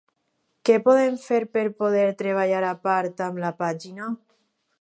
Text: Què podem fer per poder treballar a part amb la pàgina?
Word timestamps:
Què 0.69 0.77
podem 0.87 1.19
fer 1.25 1.39
per 1.57 1.65
poder 1.83 2.07
treballar 2.23 2.65
a 2.73 2.75
part 2.89 3.25
amb 3.29 3.43
la 3.47 3.55
pàgina? 3.63 4.13